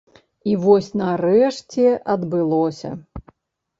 [0.51, 1.85] І вось нарэшце
[2.17, 2.95] адбылося!